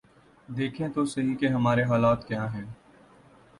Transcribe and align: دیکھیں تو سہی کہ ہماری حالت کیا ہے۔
دیکھیں 0.47 0.87
تو 0.89 1.05
سہی 1.05 1.35
کہ 1.35 1.47
ہماری 1.47 1.83
حالت 1.83 2.27
کیا 2.27 2.53
ہے۔ 2.53 2.63